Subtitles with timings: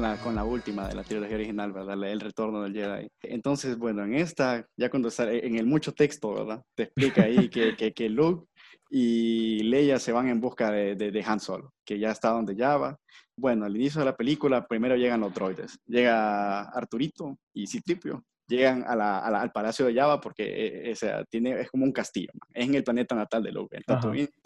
[0.00, 2.02] con la, con la última de la trilogía original, ¿verdad?
[2.04, 3.08] El retorno del Jedi.
[3.22, 6.62] Entonces, bueno, en esta, ya cuando sale, en el mucho texto, ¿verdad?
[6.74, 8.46] Te explica ahí que, que, Luke
[8.88, 12.78] y Leia se van en busca de, de, Han Solo, que ya está donde ya
[12.78, 12.96] va.
[13.36, 15.78] Bueno, al inicio de la película, primero llegan los droides.
[15.86, 21.60] Llega Arturito y Citripio llegan a la, al Palacio de Java porque eh, eh, tiene,
[21.60, 23.78] es como un castillo, es en el planeta natal de Luke.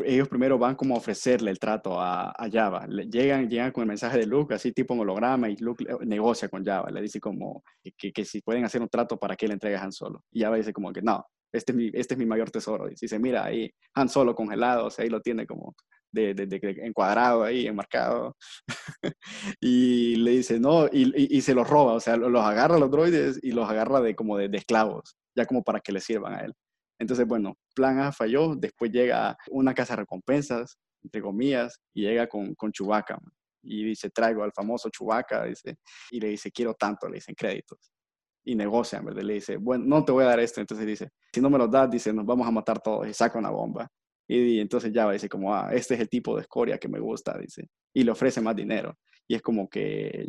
[0.04, 2.86] ellos primero van como a ofrecerle el trato a, a Java.
[2.86, 6.64] llegan, llegan con el mensaje de Luke, así tipo en holograma, y Luke negocia con
[6.64, 6.90] Java.
[6.90, 7.64] Le dice como
[7.96, 10.22] que, que, si pueden hacer un trato para que le entregue a Han Solo.
[10.30, 12.88] Y Java dice como que no, este es mi, este es mi mayor tesoro.
[12.88, 15.74] Y dice, mira, ahí Han Solo congelado, o sea, ahí lo tiene como
[16.14, 18.36] de, de, encuadrado ahí, enmarcado.
[19.60, 22.90] y le dice, no, y, y, se los roba, o sea, los agarra a los
[22.90, 26.40] droides y los agarra de como de, esclavos, ya como para que le sirvan a
[26.40, 26.54] él.
[26.98, 32.28] Entonces, bueno, plan A falló, después llega una casa de recompensas, entre comillas, y llega
[32.28, 33.18] con, con Chewbacca.
[33.62, 35.76] Y dice, traigo al famoso Chewbacca, dice,
[36.10, 37.90] y le dice, quiero tanto, le dicen créditos.
[38.46, 39.22] Y negocian, ¿verdad?
[39.22, 40.60] Le dice, bueno, no te voy a dar esto.
[40.60, 43.08] Entonces dice, si no me lo das, dice, nos vamos a matar todos.
[43.08, 43.90] Y saca una bomba.
[44.26, 47.36] Y, entonces ya dice como, ah, este es el tipo de escoria que me gusta,
[47.38, 47.68] dice.
[47.92, 48.96] Y le ofrece más dinero.
[49.26, 50.28] Y es como que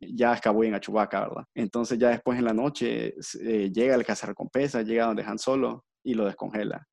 [0.00, 1.44] ya acabó en Achubaca, ¿verdad?
[1.54, 6.14] Entonces ya después en la noche eh, llega el cazarrecompensa, llega donde Han Solo y
[6.14, 6.86] lo descongela.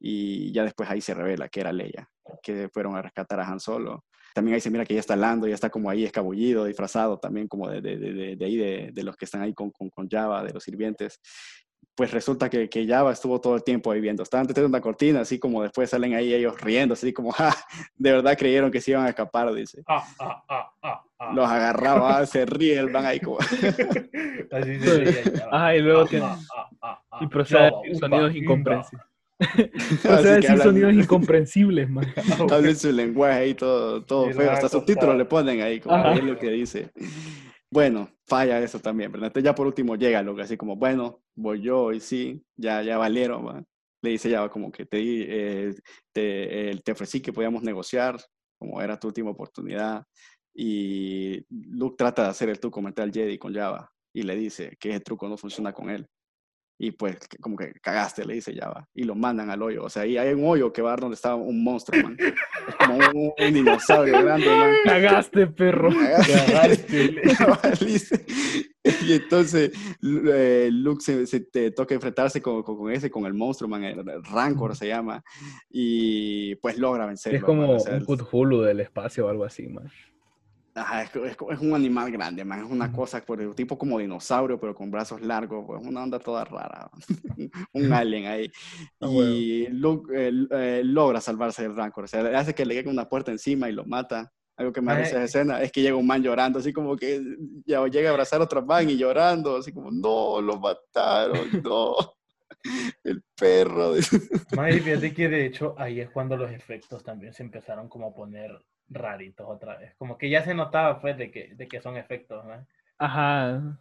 [0.00, 2.08] Y ya después ahí se revela que era Leia,
[2.42, 4.04] que fueron a rescatar a Han Solo.
[4.34, 7.48] También ahí se mira que ya está Lando, ya está como ahí escabullido, disfrazado también
[7.48, 8.56] como de, de, de, de ahí,
[8.92, 11.20] de, los que están ahí con, con, con Java, de los sirvientes
[11.96, 14.22] pues resulta que, que Java estuvo todo el tiempo ahí viendo.
[14.22, 17.56] Estaban detrás de una cortina, así como después salen ahí ellos riendo, así como, ja,
[17.96, 19.82] de verdad creyeron que se iban a escapar, dice.
[19.88, 23.38] Ah, ah, ah, Los agarraba, se ríen, van ahí como...
[23.38, 24.78] así
[25.50, 26.26] Ah, y luego tiene...
[27.20, 29.06] y procede a decir sonidos incomprensibles.
[30.02, 32.06] procede a decir sonidos incomprensibles, man.
[32.50, 34.50] Hablen su lenguaje ahí todo, todo feo.
[34.50, 36.90] Hasta subtítulos le ponen ahí, como es lo que dice.
[37.70, 39.28] Bueno, falla eso también, ¿verdad?
[39.28, 42.82] Entonces ya por último llega lo que así como, bueno, voy yo y sí, ya,
[42.82, 43.66] ya valieron,
[44.02, 44.98] Le dice ya como que te,
[45.68, 45.74] eh,
[46.12, 48.18] te, eh, te ofrecí que podíamos negociar,
[48.58, 50.04] como era tu última oportunidad.
[50.54, 54.90] Y Luke trata de hacer el truco mental Jedi con Java y le dice que
[54.90, 56.06] ese truco no funciona con él
[56.78, 59.84] y pues como que cagaste, le dice Java, y lo mandan al hoyo.
[59.84, 62.16] O sea, ahí hay un hoyo que va donde estaba un monstruo, man.
[62.18, 62.98] Es como
[63.38, 64.70] un, dinosaurio grande, man.
[64.84, 65.90] Cagaste, perro.
[65.90, 67.22] Cagaste.
[69.06, 69.72] y entonces
[70.02, 73.82] eh, Luke se, se, te toca enfrentarse con, con, ese, con el monstruo, man.
[73.84, 75.24] El Rancor se llama.
[75.70, 77.38] Y pues logra vencerlo.
[77.38, 79.90] Es como un Cthulhu del espacio o algo así, man
[81.24, 82.64] es, un animal grande, man.
[82.64, 85.64] Es una cosa, por tipo como dinosaurio, pero con brazos largos.
[85.66, 86.90] Pues una onda toda rara.
[87.72, 88.50] un alien ahí.
[89.00, 92.04] Ah, y Luke eh, logra salvarse del Rancor.
[92.04, 94.32] O sea, hace que le llegue una puerta encima y lo mata.
[94.56, 97.20] Algo que me hace esa escena es que llega un man llorando, así como que
[97.66, 101.94] ya llega a abrazar a otro man y llorando, así como, no, lo mataron, no.
[103.04, 103.92] El perro.
[104.56, 108.14] Más fíjate que de hecho ahí es cuando los efectos también se empezaron como a
[108.14, 108.50] poner
[108.88, 109.94] raritos otra vez.
[109.96, 112.66] Como que ya se notaba, pues, de que, de que son efectos, ¿no?
[112.98, 113.78] Ajá.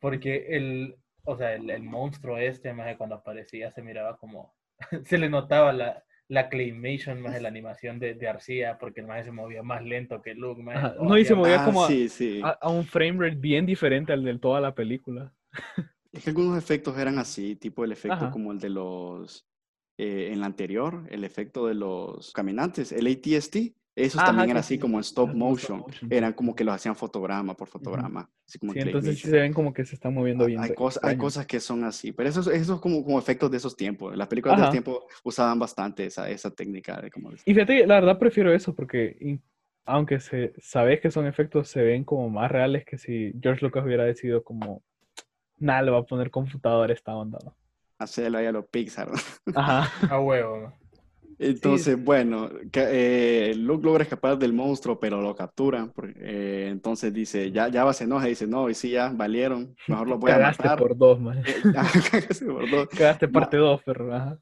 [0.00, 4.54] Porque el, o sea, el, monstruo este, más de cuando aparecía, se miraba como,
[5.04, 9.06] se le notaba la, la claymation, más de la animación de, de Arcía, porque el
[9.06, 10.96] más se movía más lento que Luke, más.
[10.96, 11.88] No, y se movía como ah,
[12.44, 15.32] a, a, un frame rate bien diferente al de toda la película.
[16.12, 19.46] Es que algunos efectos eran así, tipo el efecto como el de los,
[19.98, 23.74] eh, en la anterior, el efecto de los caminantes, el ATST,
[24.04, 25.84] esos también eran así como en stop motion.
[26.10, 28.30] Eran como que los hacían fotograma por fotograma.
[28.46, 30.60] sí, entonces sí se ven como que se están moviendo bien.
[30.60, 30.72] Hay,
[31.02, 34.16] hay cosas que son así, pero esos, esos como, como efectos de esos tiempos.
[34.16, 37.00] Las películas de ese tiempo usaban bastante esa, esa técnica.
[37.00, 39.40] De como y fíjate, la verdad prefiero eso porque
[39.84, 43.84] aunque se, sabes que son efectos, se ven como más reales que si George Lucas
[43.84, 44.82] hubiera decidido como,
[45.56, 47.38] nada, le va a poner computador esta onda.
[47.42, 47.56] ¿no?
[47.98, 49.08] Hacerlo ahí a los Pixar.
[49.54, 49.90] Ajá.
[50.14, 50.77] a huevo.
[51.38, 55.92] Entonces, bueno, eh, Luke logra escapar del monstruo, pero lo capturan.
[56.16, 60.08] Eh, entonces dice, ya, ya va, se enoja, dice, no, y sí, ya valieron, mejor
[60.08, 60.78] lo voy a matar.
[60.78, 61.38] por dos, man.
[61.38, 62.88] Eh, Cagaste por dos.
[62.88, 64.14] Cagaste parte dos, perro.
[64.14, 64.38] Ajá.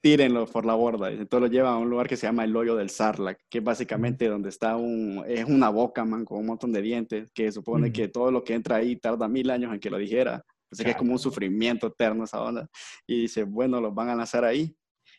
[0.00, 1.10] Tírenlo por la borda.
[1.10, 3.64] Entonces lo llevan a un lugar que se llama el hoyo del Sarlacc, que es
[3.64, 7.92] básicamente donde está un, es una boca, man, con un montón de dientes, que supone
[7.92, 10.44] que todo lo que entra ahí tarda mil años en que lo dijera.
[10.70, 12.68] Así que es como un sufrimiento eterno esa onda.
[13.08, 14.72] Y dice, bueno, los van a lanzar ahí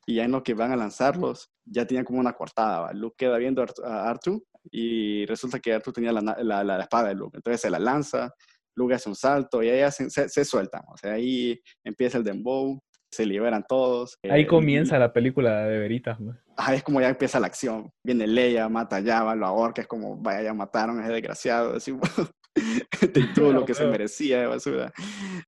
[0.10, 2.92] y ya en lo que van a lanzarlos, ya tenían como una cortada.
[2.94, 7.14] Luke queda viendo a Artu y resulta que Artu tenía la, la, la, espada de
[7.14, 7.38] Luke.
[7.38, 8.34] Entonces se la lanza,
[8.76, 10.82] Luke hace un salto y ahí se, se, sueltan.
[10.88, 14.18] O sea, ahí empieza el dembow, se liberan todos.
[14.28, 16.18] Ahí eh, comienza la película de Veritas.
[16.58, 17.92] Ahí es como ya empieza la acción.
[18.04, 21.76] Viene Leia, mata a Java, lo ahorca, es como, vaya, ya mataron a ese desgraciado.
[21.76, 21.92] Así,
[23.14, 24.92] de todo lo que se merecía de basura.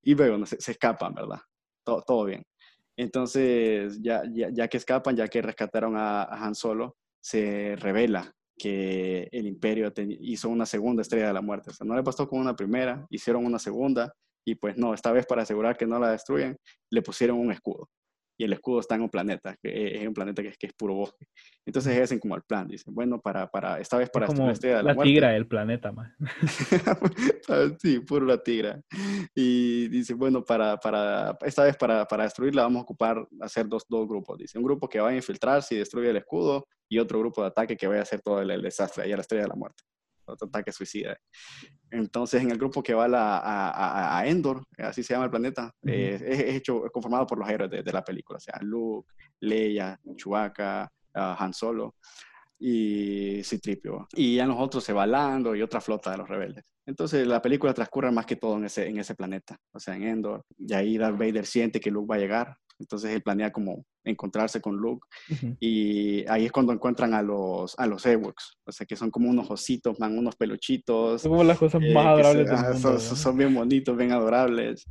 [0.04, 1.40] Y luego se, se escapan, ¿verdad?
[1.84, 2.44] Todo, todo bien.
[2.98, 8.34] Entonces, ya, ya, ya, que escapan, ya que rescataron a, a Han Solo, se revela
[8.58, 11.72] que el imperio hizo una segunda estrella de la muerte.
[11.72, 14.14] O sea, no le pasó con una primera, hicieron una segunda
[14.46, 16.58] y pues no, esta vez para asegurar que no la destruyen,
[16.92, 17.90] le pusieron un escudo
[18.42, 20.74] y el escudo está en un planeta, que es un planeta que es, que es
[20.74, 21.28] puro bosque.
[21.64, 24.96] Entonces hacen como el plan, dicen, bueno, para, para esta vez para como la, la
[24.96, 26.12] tigra del planeta, más.
[27.80, 28.82] sí, puro la tigra.
[29.36, 33.86] Y dice, bueno, para, para esta vez para, para destruirla vamos a ocupar, hacer dos,
[33.88, 34.38] dos grupos.
[34.38, 37.48] Dice, un grupo que va a infiltrarse y destruye el escudo y otro grupo de
[37.48, 39.56] ataque que vaya a hacer todo el, el desastre, ahí a la estrella de la
[39.56, 39.84] muerte
[40.26, 41.18] otro ataque suicida.
[41.90, 46.20] Entonces, en el grupo que va a, a, Endor, así se llama el planeta, eh,
[46.26, 49.12] es, hecho, conformado por los héroes de, la película, o sea, Luke,
[49.42, 51.96] Leia, Chewbacca, ah, Han Solo
[52.64, 54.08] y Citripio.
[54.14, 56.66] Y ya nosotros se va Lando y otra flota de los rebeldes.
[56.86, 60.04] Entonces la película transcurre más que todo en ese, en ese planeta, o sea, en
[60.04, 60.46] Endor.
[60.58, 64.60] Y ahí Darth Vader siente que Luke va a llegar entonces él planea como encontrarse
[64.60, 65.08] con Luke
[65.60, 69.30] y ahí es cuando encuentran a los, a los Ewoks, o sea que son como
[69.30, 71.22] unos ositos, man, unos peluchitos.
[71.22, 74.86] Son como las cosas eh, más adorables del mundo, son, bien bonitos, bien adorables,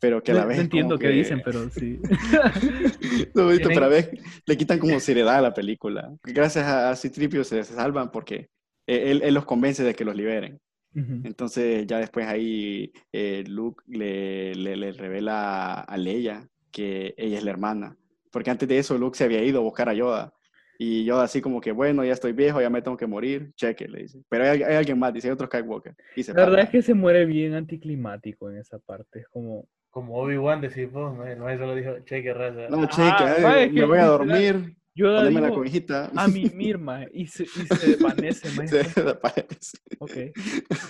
[0.00, 0.58] pero que a la vez...
[0.58, 1.98] No entiendo qué dicen, pero sí.
[3.34, 4.10] no, pero a vez
[4.46, 6.14] le quitan como seriedad a la película.
[6.22, 8.48] Gracias a Citripio se, se salvan porque
[8.86, 10.60] él, él los convence de que los liberen.
[10.94, 17.44] Entonces ya después ahí eh, Luke le, le, le, revela a Leia que ella es
[17.44, 17.96] la hermana.
[18.32, 20.32] Porque antes de eso Luke se había ido a buscar a Yoda.
[20.78, 23.88] Y Yoda así como que, bueno, ya estoy viejo, ya me tengo que morir, cheque,
[23.88, 24.22] le dice.
[24.28, 25.94] Pero hay, alguien más, dice, hay otro Skywalker.
[26.28, 29.68] la verdad es que se muere bien anticlimático en esa parte, es como...
[29.90, 31.24] Como Obi-Wan decís vos, ¿no?
[31.24, 32.68] no solo dijo, cheque, raza.
[32.68, 34.76] No, cheque, ah, eh, me voy a dormir.
[34.94, 36.10] Yoda dijo, la cobijita.
[36.16, 39.78] A mi Mirma, y se, y se desvanece, Se desvanece.
[40.00, 40.12] Ok.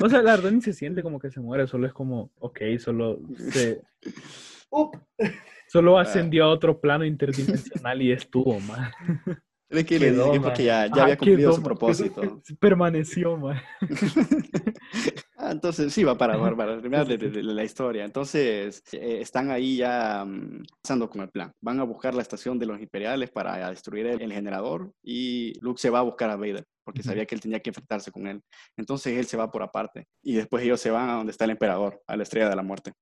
[0.00, 2.60] O sea, la verdad ni se siente como que se muere, solo es como, ok,
[2.78, 3.82] solo se...
[4.70, 4.98] Up.
[5.68, 6.02] Solo ah.
[6.02, 8.90] ascendió a otro plano interdimensional y estuvo, man.
[9.70, 12.40] Es que le porque ya, ya había cumplido su propósito.
[12.58, 13.60] Permaneció, man.
[15.48, 18.04] Ah, entonces, sí, va para, para, terminar de, la historia.
[18.04, 21.50] Entonces, eh, están ahí ya um, pasando con el plan.
[21.62, 25.88] Van a buscar la estación de los imperiales para destruir el, generador y Luke se
[25.88, 28.42] va a buscar a Vader porque sabía que él tenía que enfrentarse con él.
[28.76, 31.52] Entonces, él se va por aparte y después ellos se van a donde está el
[31.52, 32.92] emperador, a la estrella de la muerte.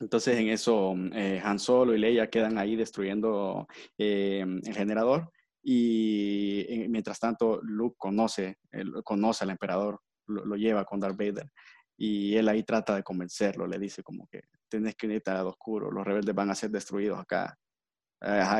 [0.00, 3.66] Entonces en eso eh, Han Solo y Leia quedan ahí destruyendo
[3.98, 5.30] eh, el generador
[5.62, 8.56] y eh, mientras tanto Luke conoce,
[9.04, 10.00] conoce al emperador,
[10.32, 11.50] lo, lleva con Darth Vader
[11.96, 15.90] y él ahí trata de convencerlo, le dice como que tienes que irte al oscuro,
[15.90, 17.56] los rebeldes van a ser destruidos acá.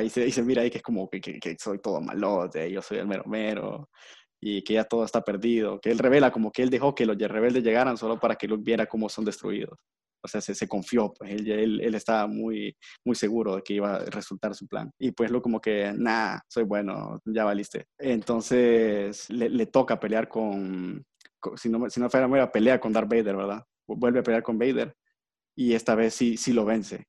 [0.05, 2.99] y, se, dice, mira ahí que es como que, que, soy todo malote, yo soy
[2.99, 3.89] el mero mero
[4.41, 7.17] y que ya todo está perdido, que él revela como que él dejó que los
[7.17, 9.79] rebeldes llegaran solo para que Luke viera cómo son destruidos
[10.25, 13.75] o sea, se, se confió, pues él, él, él, estaba muy, muy seguro de que
[13.75, 14.91] iba a resultar su plan.
[14.99, 17.87] Y pues lo como que, nah, soy bueno, ya valiste.
[17.99, 21.05] Entonces le toca pelear con,
[21.57, 23.65] si, no, si no fuera muy a pelear con Darth Vader, ¿verdad?
[23.87, 24.97] Vuelve a pelear con Vader
[25.57, 27.07] y esta vez sí, sí lo vence.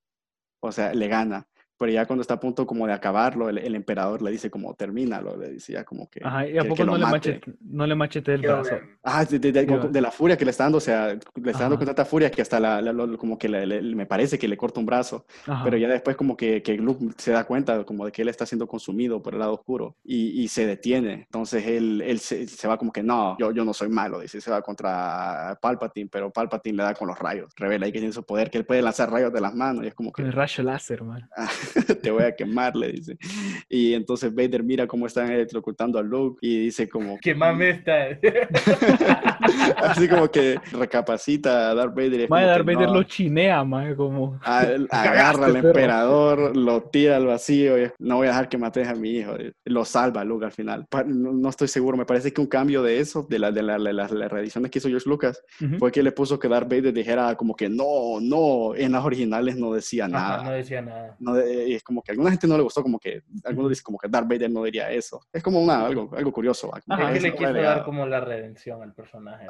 [0.61, 4.21] O sea, le gana pero ya cuando está a punto como de acabarlo, el, emperador
[4.21, 6.21] le dice como termínalo, le decía como que...
[6.23, 8.75] Ajá, y a poco no, le machete, no le machete el brazo.
[9.03, 11.85] Ah, de, de, la furia que le está dando, o sea, le está dando con
[11.85, 15.25] tanta furia que hasta la, como que me parece que le corta un brazo,
[15.63, 18.45] pero ya después como que, que Luke se da cuenta como de que él está
[18.45, 22.67] siendo consumido por el lado oscuro y, y se detiene, entonces él, él se, se,
[22.67, 26.31] va como que no, yo, yo no soy malo, dice, se va contra Palpatine, pero
[26.31, 28.81] Palpatine le da con los rayos, revela ahí que tiene su poder, que él puede
[28.81, 30.21] lanzar rayos de las manos y es como que...
[30.21, 31.29] El rayo láser, man.
[32.01, 33.17] te voy a quemar, le dice.
[33.69, 37.17] Y entonces Vader mira cómo están electrocutando a Luke y dice como...
[37.19, 38.19] Quemame esta.
[39.77, 42.29] Así como que recapacita a Darth Vader.
[42.29, 44.39] Madre, Darth Vader lo chinea, más como...
[44.43, 48.95] agarra al emperador, lo tira al vacío y no voy a dejar que mates a
[48.95, 49.35] mi hijo.
[49.65, 50.85] Lo salva Luke al final.
[51.05, 54.11] No, estoy seguro, me parece que un cambio de eso, de, la, de, la, las
[54.11, 55.43] reediciones que hizo George Lucas,
[55.79, 59.55] fue que le puso que Darth Vader dijera como que no, no, en las originales
[59.57, 60.43] no decía nada.
[60.43, 61.15] no decía nada.
[61.19, 63.83] No, y es como que a alguna gente no le gustó, como que algunos dicen
[63.83, 65.21] como que Darth Vader no diría eso.
[65.31, 66.71] Es como una, algo, algo curioso.
[66.75, 69.47] es que le quiso dar como la redención al personaje.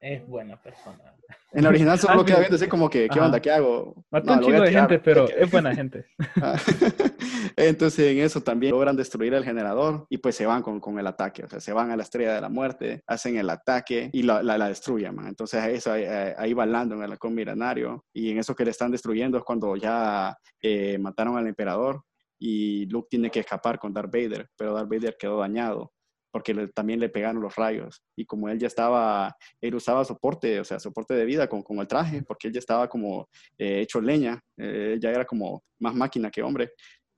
[0.00, 1.14] es buena persona.
[1.52, 3.40] En la original solo queda viendo así como que, ¿qué onda?
[3.40, 4.04] ¿Qué hago?
[4.10, 6.06] Mató un chico de gente, pero es buena gente.
[7.56, 11.06] Entonces en eso también logran destruir el generador y pues se van con, con, el
[11.06, 11.44] ataque.
[11.44, 14.42] O sea, se van a la estrella de la muerte, hacen el ataque y la,
[14.42, 15.26] la, destruyen, man.
[15.26, 18.70] Entonces eso ahí, ahí va Lando en el halcón milenario y en eso que le
[18.70, 22.02] están destruyendo es cuando ya eh, mataron al emperador
[22.38, 25.92] y Luke tiene que escapar con Darth Vader, pero Darth Vader quedó dañado
[26.32, 28.02] porque también le pegaron los rayos.
[28.16, 31.78] Y como él ya estaba, él usaba soporte, o sea, soporte de vida con, con
[31.78, 33.28] el traje, porque él ya estaba como
[33.58, 36.70] eh, hecho leña, eh, ya era como más máquina que hombre.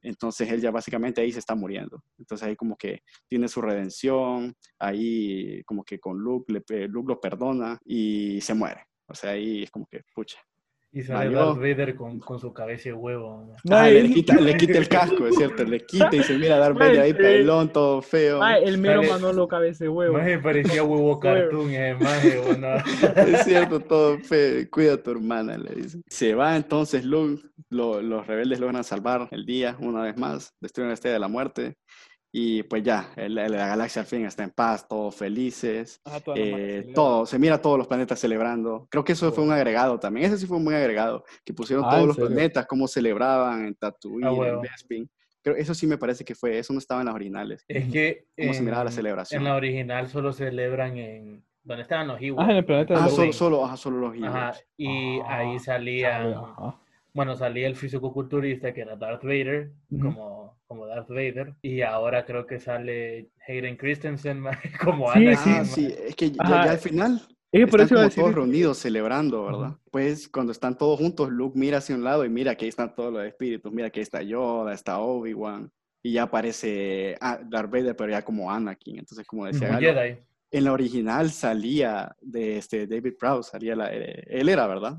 [0.02, 2.02] Entonces él ya básicamente ahí se está muriendo.
[2.18, 7.20] Entonces ahí como que tiene su redención, ahí como que con Luke, le, Luke lo
[7.20, 8.84] perdona y se muere.
[9.06, 10.38] O sea, ahí es como que, pucha,
[10.94, 13.56] y sale Darth Vader con, con, su cabeza de huevo.
[13.70, 15.64] Ah, le, quita, le, quita, el casco, es cierto.
[15.64, 18.40] Le quita y se mira a Darth Vader ahí pelón, todo feo.
[18.44, 20.18] el mero Manolo cabeza de huevo.
[20.18, 21.96] me parecía huevo cartoon, eh,
[23.16, 24.66] Es cierto, todo feo.
[24.70, 26.02] Cuida a tu hermana, le dice.
[26.08, 27.42] Se va entonces Luke.
[27.70, 30.54] los rebeldes logran salvar el día una vez más.
[30.60, 31.76] Destruyen la estrella de la muerte.
[32.34, 36.00] Y pues ya, la, galaxia al fin está en paz, todos felices,
[36.34, 38.88] eh, todo, se mira todos los planetas celebrando.
[38.90, 41.90] Creo que eso fue un agregado también, ese sí fue muy agregado, que pusieron ah,
[41.90, 45.10] todos los planetas, cómo celebraban en Tatooine, ah, en Bespin.
[45.42, 47.66] Creo, eso sí me parece que fue, eso no estaba en las originales.
[47.68, 48.24] Es que...
[48.38, 49.42] ¿Cómo se miraba la celebración?
[49.42, 51.44] En la original solo celebran en...
[51.64, 52.42] ¿Dónde estaban los Ewoks?
[52.42, 54.34] Ah, en el planeta de ah, solo, solo, solo los Ewoks.
[54.34, 56.34] Ajá, y ahí salían...
[57.14, 59.70] Bueno, salía el físico-culturista que era Darth Vader,
[60.00, 60.41] como
[60.72, 64.42] como Darth Vader y ahora creo que sale Hayden Christensen
[64.82, 65.66] como sí, Anakin.
[65.66, 67.20] Sí, sí, es que ya, al final
[67.52, 69.76] es por están eso como todos reunidos celebrando, ¿verdad?
[69.90, 72.94] Pues cuando están todos juntos, Luke mira hacia un lado y mira que ahí están
[72.94, 75.70] todos los espíritus, mira que ahí está Yoda, está Obi-Wan
[76.02, 79.76] y ya aparece ah, Darth Vader, pero ya como Anakin, entonces como decía...
[79.76, 80.16] Jedi
[80.52, 84.98] en la original salía de este David Prowse, salía la, eh, él era, ¿verdad?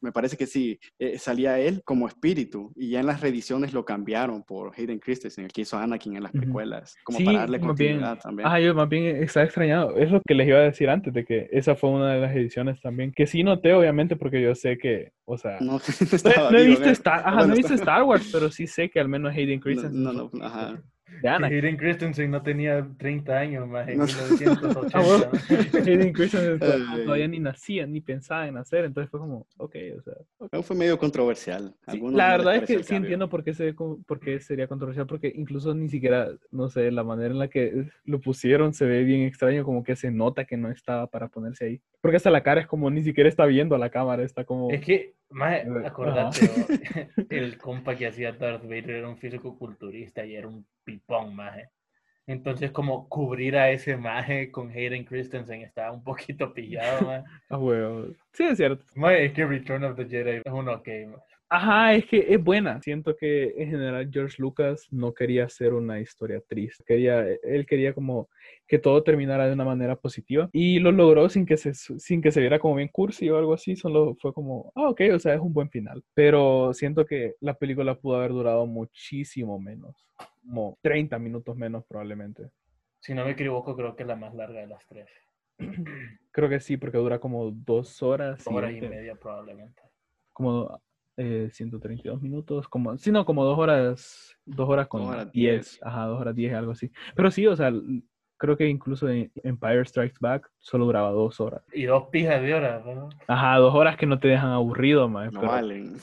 [0.00, 3.84] Me parece que sí, eh, salía él como espíritu y ya en las reediciones lo
[3.84, 8.18] cambiaron por Hayden Christensen, el que hizo Anakin en las precuelas, como para darle continuidad
[8.18, 8.48] también.
[8.50, 11.24] Ah, yo más bien estaba extrañado, es lo que les iba a decir antes, de
[11.24, 14.78] que esa fue una de las ediciones también, que sí noté obviamente porque yo sé
[14.78, 15.78] que, o sea, no,
[16.56, 19.34] he, visto Star, ajá, no he visto Star Wars, pero sí sé que al menos
[19.34, 19.92] Hayden Christensen.
[20.02, 20.82] No, no, ajá.
[21.22, 24.80] Hayden Christensen no tenía 30 años más en 1980.
[24.94, 25.30] Ah,
[25.86, 26.58] Hayden Christensen
[27.04, 30.62] todavía ni nacía, ni pensaba en nacer, entonces fue como, ok, o sea.
[30.62, 31.74] Fue medio controversial.
[31.86, 35.74] la verdad es que sí entiendo por qué, se, por qué sería controversial, porque incluso
[35.74, 39.64] ni siquiera, no sé, la manera en la que lo pusieron se ve bien extraño,
[39.64, 41.80] como que se nota que no estaba para ponerse ahí.
[42.00, 44.70] Porque hasta la cara es como ni siquiera está viendo a la cámara, está como...
[44.70, 46.40] Es que más, acordate,
[47.30, 51.70] el compa que hacía Darth Vader era un físico culturista y era un pipón, maje.
[52.26, 57.24] Entonces, como cubrir a ese maje con Hayden Christensen estaba un poquito pillado, maje.
[57.48, 58.06] Ah, huevo.
[58.32, 58.84] Sí, es cierto.
[58.94, 61.31] Maje, es que Return of the Jedi es un ok, maje.
[61.54, 62.80] Ajá, es que es buena.
[62.80, 66.82] Siento que en general George Lucas no quería hacer una historia triste.
[66.82, 68.30] Quería, él quería como
[68.66, 72.32] que todo terminara de una manera positiva y lo logró sin que se, sin que
[72.32, 73.76] se viera como bien cursi o algo así.
[73.76, 76.02] Solo fue como, ah, ok, o sea, es un buen final.
[76.14, 80.08] Pero siento que la película pudo haber durado muchísimo menos,
[80.40, 82.48] como 30 minutos menos probablemente.
[83.00, 85.10] Si no me equivoco, creo que es la más larga de las tres.
[86.30, 88.42] Creo que sí, porque dura como dos horas.
[88.42, 89.82] Dos horas y media probablemente.
[90.32, 90.80] Como
[91.16, 96.20] eh, 132 minutos, como, sí, no, como dos horas, dos horas con diez, ajá, dos
[96.20, 96.90] horas diez, algo así.
[97.14, 97.72] Pero sí, o sea,
[98.38, 101.62] creo que incluso en Empire Strikes Back solo graba dos horas.
[101.72, 103.08] Y dos pijas de horas, ¿no?
[103.28, 105.30] Ajá, dos horas que no te dejan aburrido, man.
[105.32, 105.96] No valen.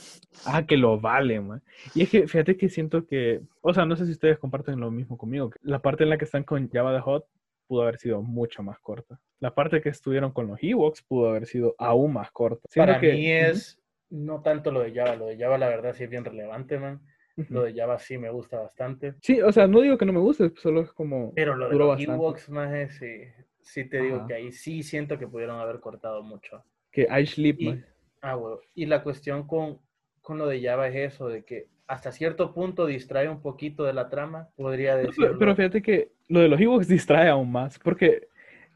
[0.45, 1.63] Ah, que lo valen, man.
[1.93, 4.89] Y es que, fíjate que siento que, o sea, no sé si ustedes comparten lo
[4.89, 7.25] mismo conmigo, la parte en la que están con Java the Hot
[7.67, 9.19] pudo haber sido mucho más corta.
[9.39, 12.61] La parte que estuvieron con los Ewoks pudo haber sido aún más corta.
[12.75, 13.78] Para mí es
[14.09, 17.01] no tanto lo de Java, lo de Java la verdad sí es bien relevante, man.
[17.47, 19.15] Lo de Java sí me gusta bastante.
[19.21, 21.33] Sí, o sea, no digo que no me guste, solo es como.
[21.35, 23.23] Pero lo de los Ewoks, más sí,
[23.61, 26.63] sí te digo que ahí sí siento que pudieron haber cortado mucho.
[26.91, 27.83] Que I sleep, y,
[28.21, 28.59] Ah, bueno.
[28.75, 29.79] Y la cuestión con,
[30.21, 33.93] con lo de Java es eso, de que hasta cierto punto distrae un poquito de
[33.93, 35.31] la trama, podría decir.
[35.39, 38.27] pero, fíjate que lo de los Ewoks distrae aún más, porque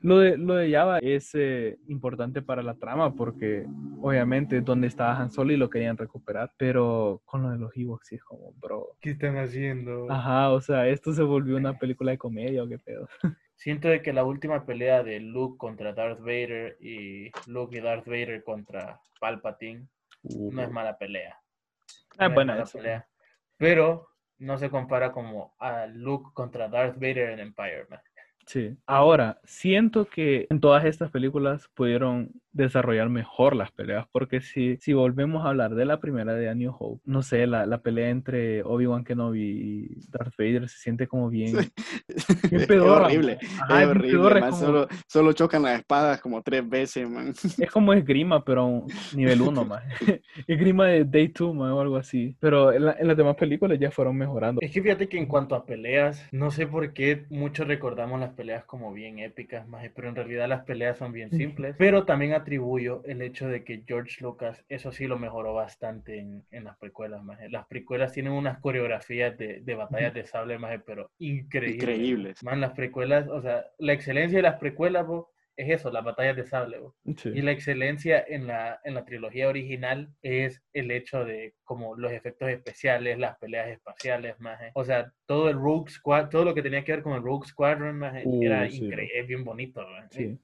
[0.03, 3.65] lo de, lo de Java es eh, importante para la trama porque
[4.01, 8.07] obviamente donde estaba Han Solo y lo querían recuperar, pero con lo de los Ewoks
[8.07, 8.97] sí es como, bro.
[8.99, 10.11] ¿Qué están haciendo?
[10.11, 13.07] Ajá, o sea, esto se volvió una película de comedia o qué pedo.
[13.55, 18.05] Siento de que la última pelea de Luke contra Darth Vader y Luke y Darth
[18.05, 19.87] Vader contra Palpatine
[20.23, 21.39] no es mala pelea.
[22.17, 23.07] Ah, es buena pelea.
[23.55, 28.01] Pero no se compara como a Luke contra Darth Vader en Empire, man.
[28.45, 28.77] Sí.
[28.85, 34.93] Ahora, siento que en todas estas películas pudieron desarrollar mejor las peleas, porque si, si
[34.93, 38.09] volvemos a hablar de la primera de A New Hope, no sé, la, la pelea
[38.09, 41.55] entre Obi-Wan Kenobi y Darth Vader se siente como bien...
[42.07, 47.33] es horrible, es horrible, solo, solo, chocan las espadas como tres veces, man.
[47.57, 49.83] Es como esgrima, pero nivel 1, más.
[50.47, 52.35] esgrima de Day 2, o algo así.
[52.39, 54.61] Pero en, en, las demás películas ya fueron mejorando.
[54.61, 58.33] Es que fíjate que en cuanto a peleas, no sé por qué muchos recordamos las
[58.33, 61.75] peleas como bien épicas, más, pero en realidad las peleas son bien simples.
[61.77, 66.43] Pero también atribuyo el hecho de que George Lucas, eso sí lo mejoró bastante en,
[66.51, 67.39] en las precuelas, más.
[67.49, 71.83] Las precuelas tienen unas coreografías de, de batallas de sable, más, pero increíbles.
[71.83, 72.43] Increíbles.
[72.43, 75.05] Man, las precuelas, o sea, la excelencia de las precuelas,
[75.55, 76.79] es eso, las batallas de sable.
[77.05, 82.11] Y la excelencia en la, en la trilogía original es el hecho de como los
[82.11, 84.59] efectos especiales, las peleas espaciales, más.
[84.73, 87.47] O sea, todo el Rogue Squad, todo lo que tenía que ver con el Rogue
[87.47, 89.85] Squadron, más, era increíble, es bien bonito.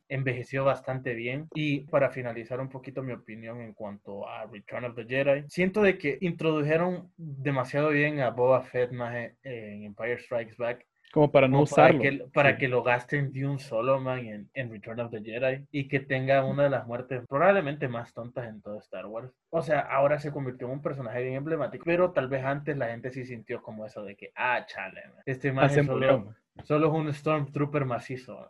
[0.07, 1.47] Envejeció bastante bien.
[1.53, 5.81] Y para finalizar un poquito mi opinión en cuanto a Return of the Jedi, siento
[5.81, 11.47] de que introdujeron demasiado bien a Boba Fett más en Empire Strikes Back como para
[11.47, 11.99] no usarlo.
[11.99, 15.21] Para, que, para que, lo gasten de un solo man en, en, Return of the
[15.21, 19.31] Jedi y que tenga una de las muertes probablemente más tontas en todo Star Wars.
[19.49, 22.89] O sea, ahora se convirtió en un personaje bien emblemático, pero tal vez antes la
[22.89, 27.13] gente sí sintió como eso de que, ah, chale, este man solo, solo, es un
[27.13, 28.49] Stormtrooper macizo.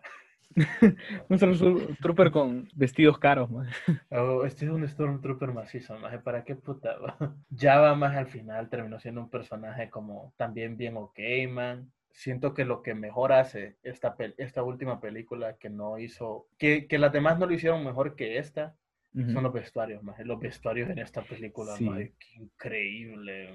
[1.30, 3.68] un Stormtrooper con vestidos caros, man.
[4.12, 6.22] Oh, este es un Stormtrooper macizo, man.
[6.24, 6.98] ¿Para qué puta?
[7.50, 12.54] ya va más al final, terminó siendo un personaje como también bien ok, man siento
[12.54, 17.12] que lo que mejor hace esta, esta última película que no hizo, que, que las
[17.12, 18.76] demás no lo hicieron mejor que esta,
[19.14, 20.20] son los vestuarios, más.
[20.20, 21.88] Los vestuarios en esta película, sí.
[21.88, 23.50] qué increíble,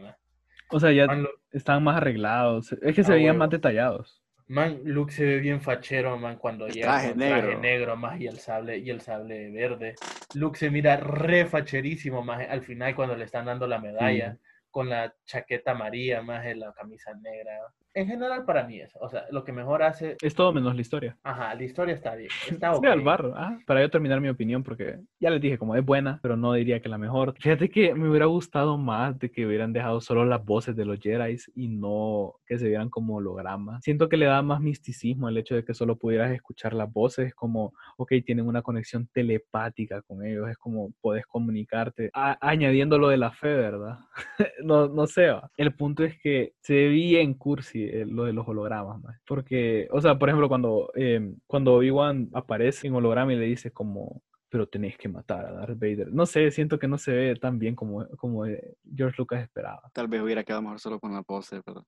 [0.68, 1.06] O sea, ya
[1.52, 2.72] están más arreglados.
[2.82, 4.20] Es que se ah, veían más detallados.
[4.46, 7.40] Man, Luke se ve bien fachero, man, cuando llega traje con negro.
[7.40, 9.94] traje negro, más, y el sable, y el sable verde.
[10.34, 14.36] Luke se mira re facherísimo, más, al final cuando le están dando la medalla,
[14.74, 17.60] con la chaqueta amarilla, más, la camisa negra
[17.94, 18.98] en general para mí eso.
[19.00, 20.16] O sea, lo que mejor hace...
[20.20, 21.16] Es todo menos la historia.
[21.22, 22.28] Ajá, la historia está bien.
[22.50, 22.90] Está okay.
[22.90, 23.32] al barro.
[23.36, 26.52] Ah, para yo terminar mi opinión, porque ya les dije, como es buena, pero no
[26.54, 27.34] diría que la mejor.
[27.38, 30.98] Fíjate que me hubiera gustado más de que hubieran dejado solo las voces de los
[30.98, 33.84] Jedi y no que se vieran como hologramas.
[33.84, 37.28] Siento que le da más misticismo el hecho de que solo pudieras escuchar las voces.
[37.28, 40.50] Es como, ok, tienen una conexión telepática con ellos.
[40.50, 42.10] Es como puedes comunicarte.
[42.12, 43.98] añadiendo lo de la fe, ¿verdad?
[44.64, 45.28] no, no sé.
[45.56, 50.00] El punto es que se ve bien cursi eh, lo de los hologramas, porque, o
[50.00, 54.68] sea, por ejemplo, cuando, eh, cuando Obi-Wan aparece en holograma y le dice como, pero
[54.68, 56.12] tenés que matar a Darth Vader.
[56.12, 59.82] No sé, siento que no se ve tan bien como, como eh, George Lucas esperaba.
[59.92, 61.82] Tal vez hubiera quedado mejor solo con la pose, ¿verdad?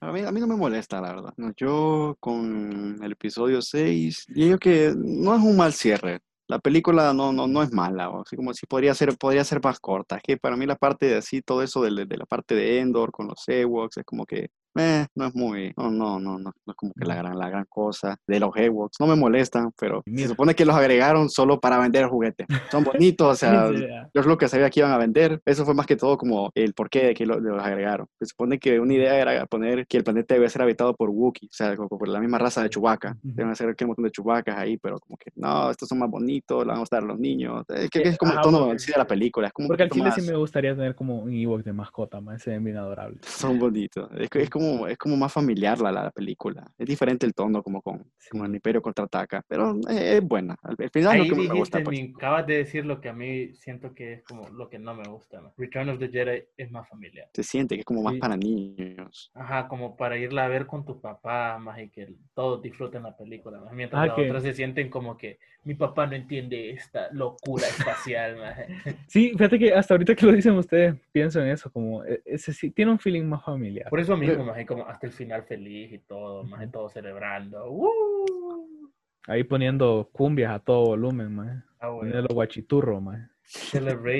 [0.00, 1.34] a, mí, a mí no me molesta, la verdad.
[1.56, 7.32] yo con el episodio 6, digo que no es un mal cierre la película no,
[7.32, 10.16] no, no es mala, así como si podría ser, podría ser más corta.
[10.16, 12.80] Es que para mí la parte de así, todo eso de, de la parte de
[12.80, 16.52] Endor con los Ewoks, es como que eh, no es muy, no, no, no, no,
[16.66, 19.00] es como que la gran, la gran cosa de los Ewoks.
[19.00, 22.46] No me molestan, pero se supone que los agregaron solo para vender juguetes.
[22.70, 23.70] Son bonitos, o sea,
[24.14, 25.40] yo lo que sabía que iban a vender.
[25.44, 28.06] Eso fue más que todo como el porqué de que los, agregaron.
[28.18, 31.48] Se supone que una idea era poner que el planeta debe ser habitado por Wookiee,
[31.48, 33.16] o sea, por la misma raza de Chewbacca.
[33.22, 36.62] Deben ser un montón de Chewbaccas ahí, pero como que no, estos son más bonitos,
[36.62, 37.64] le van a gustar a los niños.
[37.68, 39.48] Es, que, es como el tono de la película.
[39.48, 42.40] Es como porque al chile sí me gustaría tener como un Ewok de mascota, más
[42.40, 43.18] ese bien adorable.
[43.22, 44.08] Son bonitos.
[44.16, 46.70] Es, es como es como más familiar la, la película.
[46.78, 50.56] Es diferente el tono como con como el Imperio contraataca, pero es, buena.
[50.62, 51.82] Al, final lo que me gusta.
[51.82, 52.00] Pues.
[52.14, 55.08] acabas de decir lo que a mí siento que es como lo que no me
[55.08, 55.40] gusta.
[55.56, 57.28] Return of the Jedi es más familiar.
[57.34, 59.30] Se siente que es como más para niños.
[59.34, 63.16] Ajá, como para irla a ver con tu papá, más y que todos disfruten la
[63.16, 63.60] película.
[63.72, 68.36] Mientras ah, otros se sienten como que mi papá no entiende esta locura espacial.
[69.06, 72.52] Sí, fíjate que hasta ahorita que lo dicen ustedes, pienso en eso, como e, ese,
[72.52, 73.88] sí, tiene un feeling más familiar.
[73.90, 77.70] Por eso mismo, como hasta el final feliz y todo, más de todo celebrando.
[77.70, 78.90] ¡Uh!
[79.26, 81.64] Ahí poniendo cumbias a todo volumen, más.
[81.78, 83.30] Ah, Poniendo los guachiturros, más.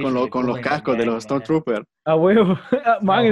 [0.02, 1.86] Con, con los cascos de los Stormtroopers.
[2.04, 2.58] A huevo.
[3.02, 3.24] Man,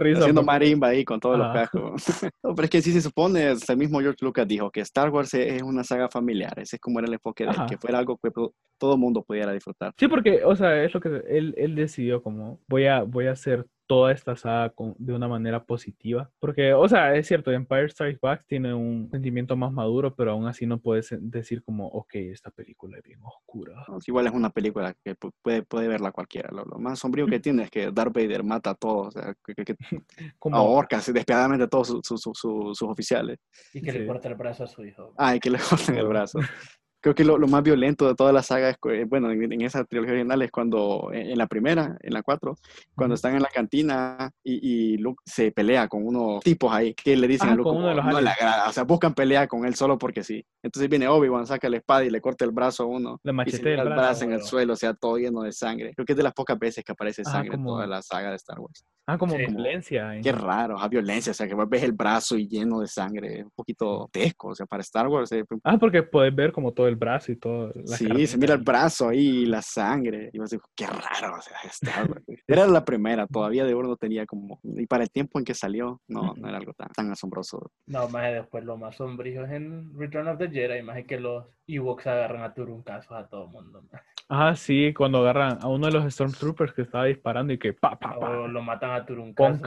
[0.00, 0.20] risa.
[0.20, 2.02] Haciendo marimba ahí con todos los cascos.
[2.42, 5.62] pero es que sí se supone, el mismo George Lucas dijo que Star Wars es
[5.62, 6.58] una saga familiar.
[6.58, 8.30] Ese es como era el enfoque de que fuera algo que
[8.76, 9.92] todo el mundo pudiera disfrutar.
[9.96, 13.32] Sí, porque, o sea, es lo que él, él decidió como, voy a, voy a
[13.32, 16.30] hacer toda esta saga de una manera positiva.
[16.38, 20.46] Porque, o sea, es cierto, Empire Strikes Back tiene un sentimiento más maduro, pero aún
[20.46, 23.84] así no puedes decir como, ok, esta película es bien oscura.
[24.06, 26.50] igual es una película que puede, puede verla cualquiera.
[26.50, 29.54] Lo, más sombrío que tiene es que Darth Vader mata a todos, o sea, que,
[29.64, 29.76] que,
[30.38, 30.56] como...
[30.56, 33.38] ahorca despiadadamente a todos sus oficiales.
[33.72, 35.14] Y que le corta el brazo a su hijo.
[35.16, 36.38] Ah, y que le corten el brazo.
[37.06, 39.60] Creo que lo, lo, más violento de toda la saga es, eh, bueno, en, en,
[39.60, 42.56] esa trilogía original es cuando, en, la primera, en la 4,
[42.96, 47.14] cuando están en la cantina y, y, Luke se pelea con unos tipos ahí que
[47.16, 49.76] le dicen ah, a Luke, como, no le agrada, o sea, buscan pelea con él
[49.76, 50.44] solo porque sí.
[50.64, 53.20] Entonces viene Obi-Wan, saca la espada y le corta el brazo a uno.
[53.22, 55.92] Le machetea el, brazo, brazo en el suelo, o sea, todo lleno de sangre.
[55.94, 58.36] Creo que es de las pocas veces que aparece sangre en toda la saga de
[58.36, 58.84] Star Wars.
[59.08, 60.18] Ah, como violencia.
[60.20, 63.52] Qué raro, a violencia, o sea, que ves el brazo y lleno de sangre, un
[63.54, 65.30] poquito tesco, o sea, para Star Wars.
[65.30, 67.72] Eh, ah, porque puedes ver como todo el brazo y todo.
[67.84, 70.30] sí, se mira el brazo ahí, la sangre.
[70.32, 72.24] Y vas a decir, qué raro, o sea, Star Wars.
[72.48, 74.58] era la primera, todavía de oro no tenía como.
[74.64, 77.70] Y para el tiempo en que salió, no, no era algo tan, tan asombroso.
[77.86, 81.44] No, más después lo más sombrío es en Return of the Jedi, más que los
[81.68, 83.82] Ewoks agarran a Turuncasos a todo el mundo.
[84.28, 87.96] Ah, sí, cuando agarran a uno de los Stormtroopers que estaba disparando y que pa,
[87.96, 88.28] pa, pa.
[88.28, 89.62] O lo matan a Turuncaso.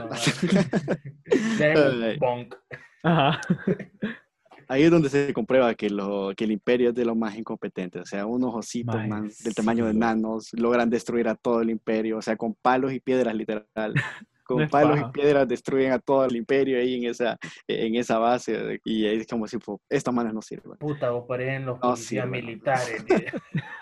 [2.18, 2.54] Bonk.
[3.02, 3.40] Ajá.
[4.70, 8.02] Ahí es donde se comprueba que, lo, que el imperio es de los más incompetentes.
[8.02, 9.00] O sea, unos ositos
[9.42, 12.18] del tamaño de nanos logran destruir a todo el imperio.
[12.18, 13.64] O sea, con palos y piedras, literal
[14.54, 18.80] con palos y piedras destruyen a todo el imperio ahí en esa, en esa base.
[18.84, 20.76] Y es como si pues, esta mano no sirve.
[20.78, 23.04] Puta, vos parecen los policías militares.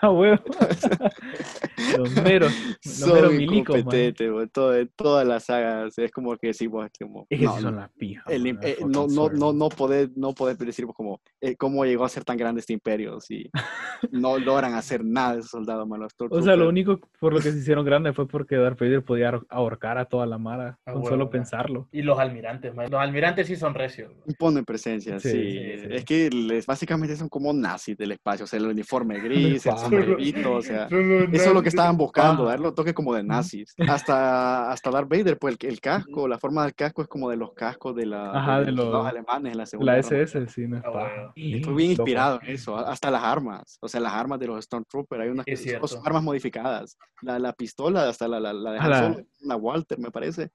[0.01, 0.37] ah, huevo.
[1.97, 2.53] los meros,
[2.85, 5.97] los son meros milicos, incompetentes, todo, todas las sagas.
[5.97, 8.25] Es como que sí, vos, como, es que no, son las pijas.
[8.29, 12.23] Eh, no, no, no, no poder, no poder decir como, eh, cómo llegó a ser
[12.23, 13.49] tan grande este imperio si
[14.11, 16.13] no logran hacer nada de esos soldados malos.
[16.29, 19.39] O sea, lo único por lo que se hicieron grandes fue porque Darth Vader podía
[19.49, 21.87] ahorcar a toda la mar con solo pensarlo.
[21.91, 24.11] Y los almirantes, los almirantes sí son recios.
[24.37, 25.57] Ponen presencia, sí.
[25.89, 29.77] Es que les, básicamente son como nazis del espacio, o sea, el uniforme gris, el
[29.77, 33.75] sombrerito, o sea, eso es lo que estaban buscando, darlo toque como de nazis.
[33.87, 37.53] Hasta, hasta Darth Vader, pues el, casco, la forma del casco es como de los
[37.53, 39.93] cascos de, la, de, los, alemanes en la segunda.
[39.93, 43.87] La SS, sí, no ah, Y fue bien inspirado en eso, hasta las armas, o
[43.87, 45.45] sea, las armas de los Stormtroopers, hay unas
[45.89, 46.97] son armas modificadas.
[47.21, 50.48] La, la pistola, hasta la, la, la de ah, la Walter, me parece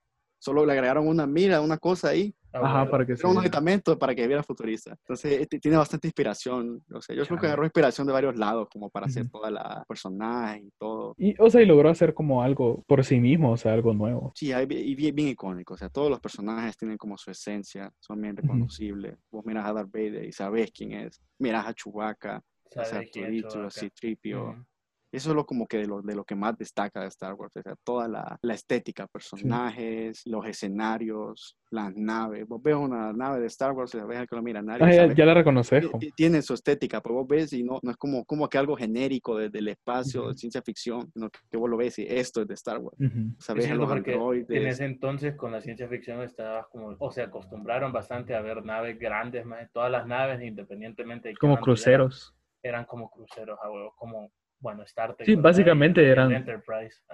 [0.45, 2.35] solo le agregaron una mira, una cosa ahí.
[2.53, 4.91] Ah, Ajá, para que sea un aditamento para que viera futurista.
[4.93, 6.85] Entonces, este, tiene bastante inspiración.
[6.93, 9.83] O sea, yo creo que agarró inspiración de varios lados, como para hacer toda la
[9.89, 11.15] personaje y todo.
[11.17, 14.33] Y, o sea, y logró hacer como algo por sí mismo, o sea, algo nuevo.
[14.37, 15.75] Sí, y bien, bien, icónico.
[15.75, 19.17] O sea, todos los personajes tienen como su esencia, son bien reconocibles.
[19.33, 21.21] Vos miras a Darth Vader y sabes quién es.
[21.39, 22.43] Miras a Chewbacca,
[22.77, 24.65] a Arturito, a Citripio.
[25.15, 27.53] Eso es lo como que de lo, de lo que más destaca de Star Wars,
[27.57, 32.47] o sea, toda la, la estética, personajes, los escenarios, las naves.
[32.49, 35.35] Vos ves una nave de Star Wars, ves que lo mira, nadie ah, ya, la
[35.35, 35.87] reconoces.
[36.17, 39.37] Tiene su estética, pero vos ves y no, no es como, como que algo genérico
[39.37, 42.55] desde el espacio, de ciencia ficción, sino que vos lo ves y esto es de
[42.55, 42.97] Star Wars.
[43.39, 44.51] Sabes los androides.
[44.51, 48.65] En ese entonces con la ciencia ficción estaba como, o se acostumbraron bastante a ver
[48.65, 52.35] naves grandes, más todas las naves, independientemente de Como cruceros.
[52.63, 54.31] Eran, como cruceros, a huevo, como
[54.65, 56.33] bueno, Star Sí, básicamente eran,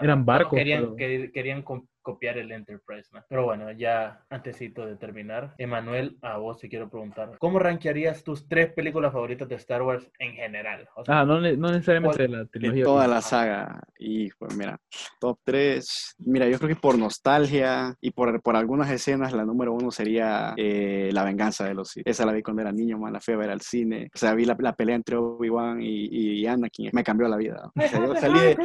[0.01, 0.57] eran barcos.
[0.57, 1.65] querían, querían
[2.03, 3.11] copiar el Enterprise.
[3.29, 8.49] Pero bueno, ya antesito de terminar, Emanuel, a vos te quiero preguntar, ¿cómo rankearías tus
[8.49, 10.89] tres películas favoritas de Star Wars en general?
[11.09, 12.85] ah, no, no necesariamente de la trilogía.
[12.85, 13.81] toda la saga.
[13.99, 14.81] Y pues mira,
[15.21, 16.17] top 3.
[16.21, 20.55] Mira, yo creo que por nostalgia y por, por algunas escenas, la número uno sería
[20.57, 22.07] eh, La venganza de los Sith.
[22.07, 24.09] Esa la vi cuando era niño, man, la fui a ver al cine.
[24.15, 26.91] O sea, vi la, la pelea entre Obi-Wan y, y, Anakin.
[26.93, 27.71] Me cambió la vida.
[27.75, 28.57] yo, salí de,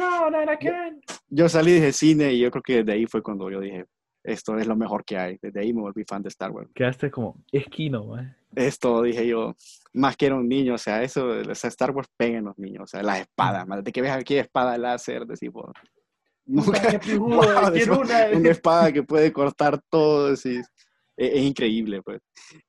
[1.28, 3.84] yo salí de cine y yo creo que desde ahí fue cuando yo dije,
[4.22, 5.36] esto es lo mejor que hay.
[5.42, 6.70] Desde ahí me volví fan de Star Wars.
[6.72, 8.36] Quedaste como esquino, ¿eh?
[8.54, 9.54] Esto dije yo,
[9.92, 12.56] más que era un niño, o sea, eso, o sea, Star Wars pega en los
[12.56, 15.70] niños, o sea, las espadas, de que ves aquí espada láser, de tipo,
[16.46, 16.80] nunca,
[17.20, 18.48] una.
[18.48, 22.20] espada que puede cortar todo, es, es, increíble, pues.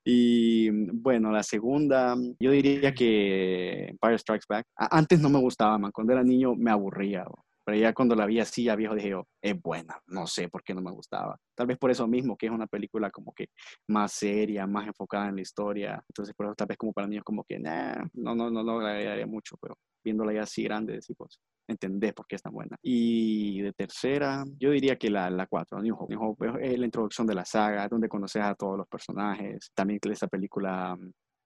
[0.03, 4.65] Y bueno, la segunda, yo diría que Empire Strikes Back.
[4.75, 7.25] Antes no me gustaba, man, cuando era niño me aburría.
[7.67, 10.63] Pero ya cuando la vi así, ya viejo, dije yo, es buena, no sé por
[10.63, 11.37] qué no me gustaba.
[11.53, 13.49] Tal vez por eso mismo, que es una película como que
[13.87, 16.01] más seria, más enfocada en la historia.
[16.07, 19.27] Entonces, por eso tal vez como para niños como que, no, no, no, no agregaría
[19.27, 22.77] mucho, pero viéndola ya así grande, sí, pues, entendés por qué es tan buena.
[22.81, 26.47] Y de tercera, yo diría que la, la cuatro, New Hope.
[26.61, 29.71] Es la introducción de la saga, donde conoces a todos los personajes.
[29.75, 30.97] También esa película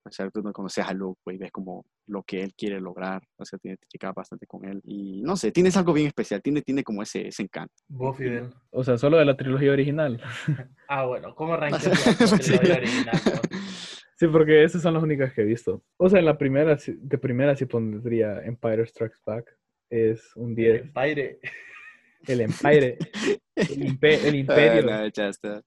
[0.04, 3.22] o sea, tú no conoces a Luke, y ves como lo que él quiere lograr,
[3.36, 4.80] o sea, te identificas bastante con él.
[4.84, 7.74] Y no sé, tienes algo bien especial, tiene, tiene como ese, ese encanto.
[7.88, 8.52] ¿Vos, Fidel?
[8.70, 10.20] O sea, solo de la trilogía original.
[10.88, 11.86] ah, bueno, ¿cómo arrancas
[12.30, 13.20] la trilogía original?
[14.16, 15.82] Sí, porque esas son las únicas que he visto.
[15.96, 19.58] O sea, en la primera, de primera sí pondría Empire Strikes Back.
[19.90, 20.68] Es un 10.
[20.68, 21.40] El Empire.
[22.28, 22.98] El Empire.
[23.56, 24.90] El, imperio.
[24.90, 25.62] Ah, no, está.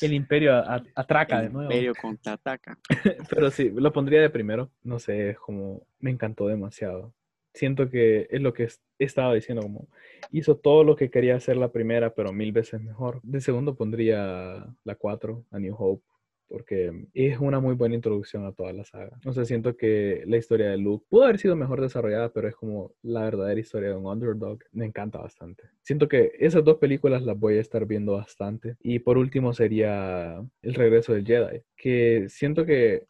[0.00, 0.54] El imperio
[0.94, 1.70] atraca de nuevo.
[1.70, 2.78] El imperio contraataca.
[3.30, 4.70] Pero sí, lo pondría de primero.
[4.82, 7.14] No sé, es como me encantó demasiado.
[7.54, 9.88] Siento que es lo que estaba diciendo, como
[10.30, 13.20] hizo todo lo que quería hacer la primera, pero mil veces mejor.
[13.22, 16.04] De segundo pondría la 4, A New Hope
[16.48, 19.18] porque es una muy buena introducción a toda la saga.
[19.24, 22.54] No sé, siento que la historia de Luke pudo haber sido mejor desarrollada, pero es
[22.54, 24.60] como la verdadera historia de un underdog.
[24.72, 25.64] Me encanta bastante.
[25.82, 28.76] Siento que esas dos películas las voy a estar viendo bastante.
[28.80, 33.06] Y por último sería El regreso del Jedi, que siento que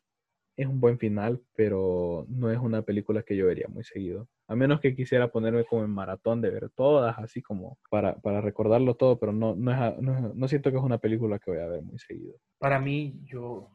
[0.56, 4.28] es un buen final, pero no es una película que yo vería muy seguido.
[4.48, 8.40] A menos que quisiera ponerme como en maratón de ver todas, así como para, para
[8.40, 9.98] recordarlo todo, pero no, no, es,
[10.34, 12.34] no, siento que es una película que voy a ver muy seguido.
[12.58, 13.70] Para mí, yo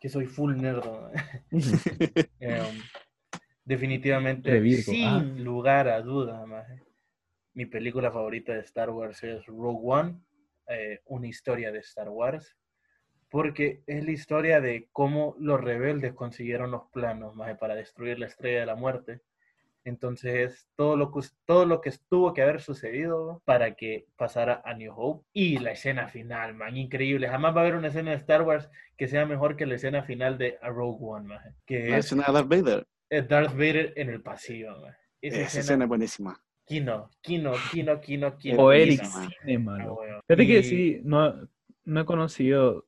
[0.00, 0.82] que soy full nerd,
[2.40, 2.78] em,
[3.64, 5.22] definitivamente, sin ah.
[5.36, 6.46] lugar a duda,
[7.52, 10.20] mi película favorita de Star Wars es Rogue One,
[10.68, 12.56] eh, una historia de Star Wars
[13.34, 18.60] porque es la historia de cómo los rebeldes consiguieron los planos para destruir la estrella
[18.60, 19.22] de la muerte
[19.84, 24.72] entonces, todo lo, que, todo lo que tuvo que haber sucedido para que pasara a
[24.74, 25.26] New Hope.
[25.34, 27.28] Y la escena final, man, increíble.
[27.28, 30.02] Jamás va a haber una escena de Star Wars que sea mejor que la escena
[30.04, 31.40] final de A Rogue One, man.
[31.66, 32.86] Que la escena de Darth Vader.
[33.10, 34.94] Es Darth Vader en el pasillo, man.
[35.20, 36.40] Esa, escena, es buenísima.
[36.64, 38.62] Kino, Kino, Kino, Kino, Kino.
[38.62, 39.66] O Eric Cine,
[40.26, 41.46] Fíjate que sí, no,
[41.84, 42.86] no he conocido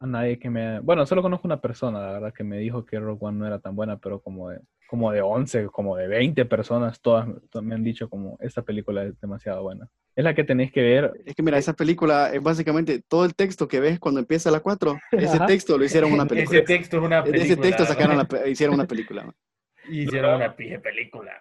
[0.00, 0.80] a nadie que me...
[0.80, 3.58] Bueno, solo conozco una persona, la verdad, que me dijo que Rogue One no era
[3.58, 4.60] tan buena, pero como de
[4.90, 7.28] como de 11, como de 20 personas, todas
[7.62, 9.88] me han dicho como esta película es demasiado buena.
[10.16, 11.12] Es la que tenéis que ver.
[11.24, 14.58] Es que mira, esa película es básicamente todo el texto que ves cuando empieza la
[14.58, 14.98] 4.
[15.12, 16.58] Ese texto lo hicieron una película.
[16.58, 17.44] ese texto es una película.
[17.44, 19.32] Ese texto sacaron la, hicieron una película.
[19.88, 21.32] Hicieron una pije película.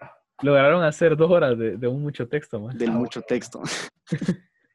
[0.44, 2.78] Lograron hacer dos horas de, de un mucho texto, man.
[2.78, 3.62] De mucho texto.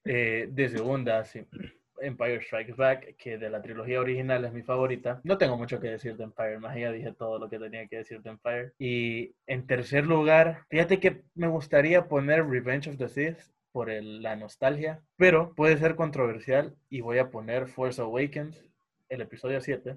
[0.05, 1.47] Eh, de segunda, sí.
[2.05, 5.21] Empire Strikes Back, que de la trilogía original es mi favorita.
[5.25, 7.99] No tengo mucho que decir de Empire, más ya dije todo lo que tenía que
[7.99, 8.73] decir de Empire.
[8.79, 13.39] Y en tercer lugar, fíjate que me gustaría poner Revenge of the Sith
[13.73, 18.65] por la nostalgia, pero puede ser controversial y voy a poner Force Awakens,
[19.09, 19.97] el episodio 7,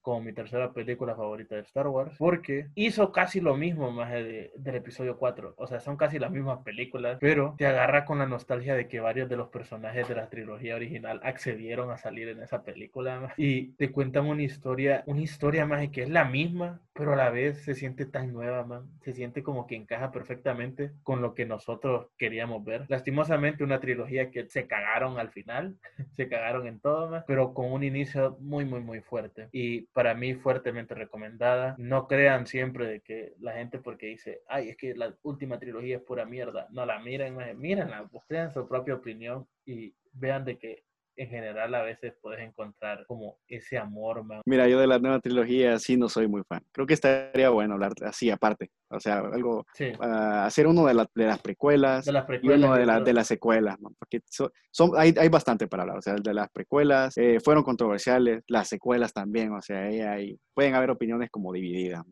[0.00, 4.74] como mi tercera película favorita de Star Wars, porque hizo casi lo mismo más del
[4.74, 5.54] episodio 4.
[5.56, 9.00] O sea, son casi las mismas películas, pero te agarra con la nostalgia de que
[9.00, 13.72] varios de los personajes de la trilogía original accedieron a salir en esa película y
[13.72, 17.62] te cuentan una historia, una historia más que es la misma, pero a la vez
[17.64, 18.86] se siente tan nueva, man.
[19.00, 22.84] Se siente como que encaja perfectamente con lo que nosotros queríamos ver.
[22.90, 25.78] Lastimosamente, una trilogía que se cagaron al final,
[26.12, 29.48] se cagaron en todo, más, pero con un inicio muy, muy, muy fuerte.
[29.50, 31.74] Y para mí, fuertemente recomendada.
[31.78, 35.96] No crean siempre de que la gente, porque dice, ay, es que la última trilogía
[35.96, 36.68] es pura mierda.
[36.70, 40.84] No la miren, mírenla, busquen su propia opinión y vean de que
[41.20, 44.24] en general a veces puedes encontrar como ese amor.
[44.24, 44.40] Man.
[44.46, 46.62] Mira, yo de la nueva trilogía sí no soy muy fan.
[46.72, 48.70] Creo que estaría bueno hablar así aparte.
[48.88, 49.66] O sea, algo,
[50.00, 52.06] ah, hacer uno de, de, las precuelas,
[52.42, 55.98] y uno de, de las secuelas, porque son, hay, hay, bastante para hablar.
[55.98, 60.40] O sea, de las precuelas eh, fueron controversiales, las secuelas también, o sea, ahí hay,
[60.54, 62.02] pueden haber opiniones como divididas.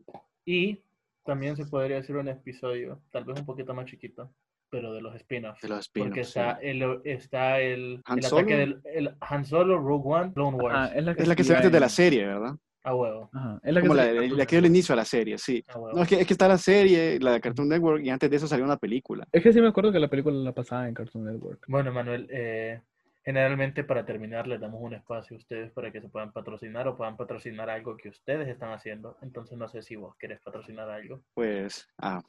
[0.45, 0.83] Y
[1.25, 4.31] también se podría hacer un episodio, tal vez un poquito más chiquito,
[4.69, 5.61] pero de los spin-offs.
[5.61, 10.09] De los spin Porque está, el, está el, el ataque del el Han Solo, Rogue
[10.09, 10.91] One, Clone Wars.
[10.95, 12.55] es la que, es la que se ve de la serie, ¿verdad?
[12.83, 13.29] A huevo.
[13.61, 15.63] Es la que, Como la, la, que dio el inicio a la serie, sí.
[15.93, 18.37] No, es que, es que está la serie, la de Cartoon Network, y antes de
[18.37, 19.27] eso salió una película.
[19.31, 21.65] Es que sí me acuerdo que la película la pasaba en Cartoon Network.
[21.67, 22.81] Bueno, Manuel, eh,
[23.23, 26.95] generalmente para terminar les damos un espacio a ustedes para que se puedan patrocinar o
[26.95, 29.17] puedan patrocinar algo que ustedes están haciendo.
[29.21, 31.21] Entonces no sé si vos querés patrocinar algo.
[31.33, 32.23] Pues, ah,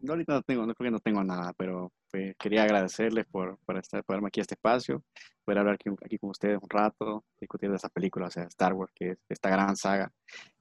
[0.00, 3.58] no, ahorita no tengo, no creo que no tengo nada, pero pues, quería agradecerles por,
[3.76, 5.02] estar, por darme aquí este espacio,
[5.44, 8.74] poder hablar aquí, aquí, con ustedes un rato, discutir de esa película, o sea, Star
[8.74, 10.10] Wars, que es esta gran saga,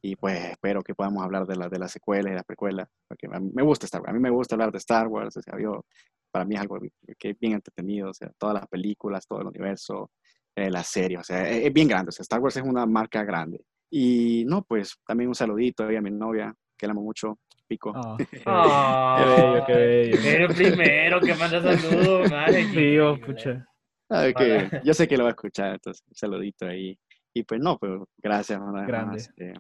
[0.02, 3.28] y pues espero que podamos hablar de, la, de las secuelas y las precuelas, porque
[3.28, 5.86] me gusta Star Wars, a mí me gusta hablar de Star Wars, o sea, yo,
[6.32, 6.80] para mí es algo
[7.18, 10.12] que es bien entretenido, o sea, todas las películas, todo el universo,
[10.56, 12.86] eh, la serie, o sea, es, es, bien grande, o sea, Star Wars es una
[12.86, 13.64] marca grande.
[13.96, 17.38] Y no, pues también un saludito a mi novia, que la amo mucho,
[17.74, 17.94] pico.
[17.96, 18.18] Oh.
[18.46, 20.48] oh, qué bello, qué bello.
[20.48, 22.64] el primero que manda saludos, madre.
[22.66, 23.68] Sí, oh, pucha.
[24.10, 24.70] Ah, okay.
[24.84, 26.98] Yo sé que lo va a escuchar, entonces un saludito ahí.
[27.34, 28.60] Y pues no, pues gracias.
[28.86, 29.18] Grande.
[29.18, 29.54] Este,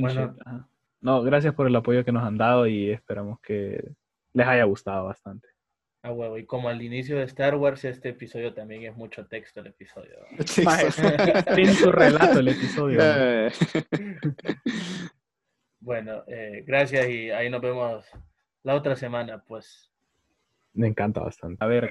[0.00, 0.34] bueno.
[1.00, 3.92] No, gracias por el apoyo que nos han dado y esperamos que
[4.32, 5.48] les haya gustado bastante.
[6.02, 9.60] Ah, huevo, y como al inicio de Star Wars, este episodio también es mucho texto
[9.60, 10.16] el episodio.
[11.54, 13.00] Tiene su relato el episodio.
[13.04, 13.50] Eh.
[15.84, 18.06] Bueno, eh, gracias y ahí nos vemos
[18.62, 19.92] la otra semana, pues.
[20.72, 21.62] Me encanta bastante.
[21.62, 21.90] A ver,